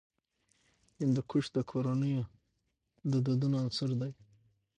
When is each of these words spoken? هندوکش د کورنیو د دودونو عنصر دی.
هندوکش 0.99 1.45
د 1.55 1.57
کورنیو 1.69 2.23
د 3.11 3.13
دودونو 3.25 3.55
عنصر 3.63 3.89
دی. 4.01 4.11